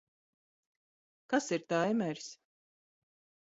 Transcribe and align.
Kas 1.35 1.51
ir 1.57 1.61
taimeris? 1.69 2.33